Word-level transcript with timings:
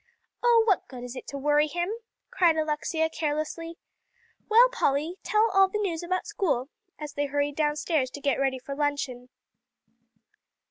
"Oh, 0.41 0.63
what 0.65 0.87
good 0.87 1.03
is 1.03 1.15
it 1.15 1.27
to 1.27 1.37
worry 1.37 1.67
him?" 1.67 1.87
cried 2.31 2.55
Alexia 2.57 3.07
carelessly. 3.07 3.77
"Well, 4.49 4.67
Polly, 4.69 5.17
tell 5.21 5.51
all 5.53 5.67
the 5.69 5.77
news 5.77 6.01
about 6.01 6.25
school," 6.25 6.69
as 6.97 7.13
they 7.13 7.27
hurried 7.27 7.55
downstairs 7.55 8.09
to 8.09 8.19
get 8.19 8.39
ready 8.39 8.57
for 8.57 8.73
luncheon. 8.73 9.29